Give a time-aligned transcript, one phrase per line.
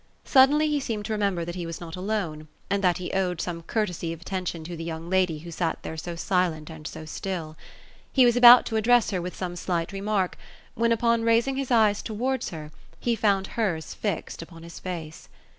[0.25, 3.61] Suddenly he seemed to remember that he was not alone, and that he Owed some
[3.61, 7.55] courtesy of attention to the young lady who sat there so silent, and so still.
[8.11, 10.39] He was about to address her with some slight remark,
[10.73, 15.29] when, upon raising his eyes towards her, he found hers fixed upon his face.